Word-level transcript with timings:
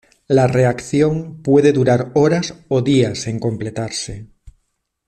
La 0.27 0.47
reacción 0.47 1.43
puede 1.43 1.71
durar 1.73 2.09
horas 2.15 2.55
o 2.69 2.81
días 2.81 3.27
en 3.27 3.37
completarse. 3.39 4.31